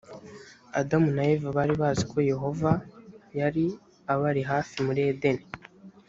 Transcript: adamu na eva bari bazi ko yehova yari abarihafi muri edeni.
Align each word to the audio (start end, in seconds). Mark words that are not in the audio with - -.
adamu 0.79 1.09
na 1.15 1.23
eva 1.33 1.49
bari 1.57 1.73
bazi 1.81 2.03
ko 2.11 2.17
yehova 2.31 2.71
yari 3.39 3.65
abarihafi 4.13 4.77
muri 4.87 5.01
edeni. 5.11 5.45